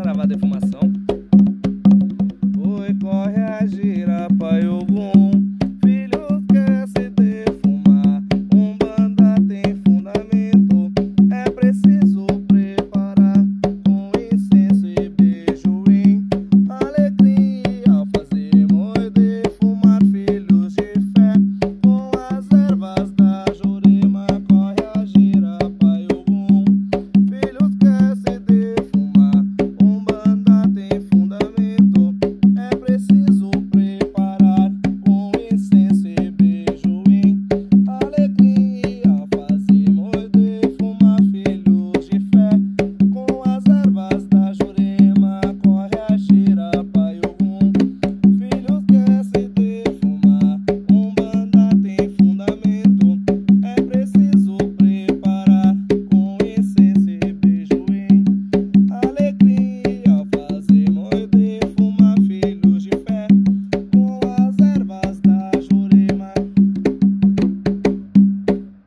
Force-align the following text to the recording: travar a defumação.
travar 0.00 0.24
a 0.24 0.28
defumação. 0.28 0.80